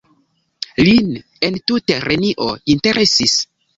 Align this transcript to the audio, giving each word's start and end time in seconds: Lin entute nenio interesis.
Lin 0.87 1.11
entute 1.49 1.99
nenio 2.09 2.49
interesis. 2.77 3.37